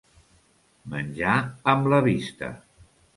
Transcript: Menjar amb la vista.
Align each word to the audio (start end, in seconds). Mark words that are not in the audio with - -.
Menjar 0.93 1.35
amb 1.73 1.91
la 1.95 1.99
vista. 2.09 2.51